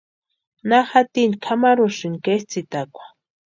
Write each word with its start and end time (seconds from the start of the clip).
¿Na 0.69 0.79
jatini 0.91 1.35
kʼamarhusïni 1.43 2.17
ketsʼïtakwa? 2.25 3.03